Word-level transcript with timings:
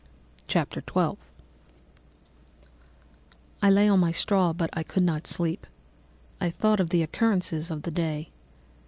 Chapter 0.47 0.81
12 0.81 1.15
"I 3.61 3.69
lay 3.69 3.87
on 3.87 3.99
my 3.99 4.11
straw, 4.11 4.51
but 4.51 4.71
I 4.73 4.81
could 4.81 5.03
not 5.03 5.27
sleep. 5.27 5.67
I 6.39 6.49
thought 6.49 6.79
of 6.79 6.89
the 6.89 7.03
occurrences 7.03 7.69
of 7.69 7.83
the 7.83 7.91
day. 7.91 8.31